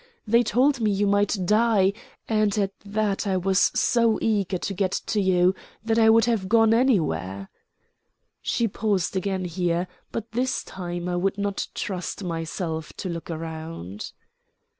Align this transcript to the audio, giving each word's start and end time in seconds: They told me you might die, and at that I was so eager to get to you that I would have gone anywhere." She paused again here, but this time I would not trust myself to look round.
They 0.25 0.41
told 0.41 0.81
me 0.81 0.89
you 0.89 1.05
might 1.05 1.37
die, 1.45 1.93
and 2.27 2.57
at 2.57 2.71
that 2.83 3.27
I 3.27 3.37
was 3.37 3.59
so 3.79 4.17
eager 4.19 4.57
to 4.57 4.73
get 4.73 4.93
to 4.93 5.21
you 5.21 5.53
that 5.85 5.99
I 5.99 6.09
would 6.09 6.25
have 6.25 6.49
gone 6.49 6.73
anywhere." 6.73 7.51
She 8.41 8.67
paused 8.67 9.15
again 9.15 9.45
here, 9.45 9.87
but 10.11 10.31
this 10.31 10.63
time 10.63 11.07
I 11.07 11.17
would 11.17 11.37
not 11.37 11.67
trust 11.75 12.23
myself 12.23 12.91
to 12.93 13.09
look 13.09 13.29
round. 13.29 14.11